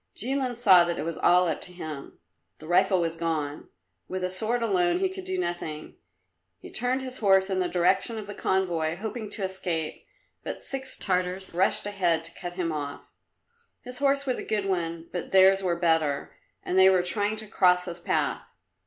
[0.15, 2.17] Jilin saw that it was all up with him.
[2.57, 3.69] The rifle was gone;
[4.07, 5.93] with a sword alone he could do nothing.
[6.57, 10.07] He turned his horse in the direction of the convoy, hoping to escape,
[10.43, 13.11] but six Tartars rushed ahead to cut him off.
[13.83, 17.45] His horse was a good one, but theirs were better, and they were trying to
[17.47, 18.41] cross his path.